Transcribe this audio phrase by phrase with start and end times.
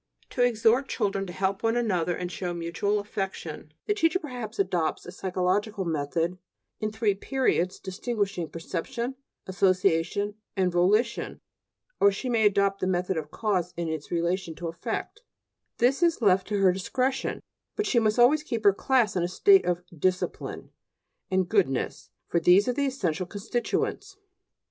[0.31, 5.05] To exhort children to help one another and show mutual affection the teacher perhaps adopts
[5.05, 6.39] a psychological method
[6.79, 9.13] in three periods distinguishing perception,
[9.45, 11.39] association, and volition;
[11.99, 15.21] or she may adopt the method of cause in its relation to effect;
[15.77, 17.39] this is left to her discretion;
[17.75, 20.71] but she must always keep her class in a state of "discipline"
[21.29, 24.17] and "goodness," for these are its essential constituents.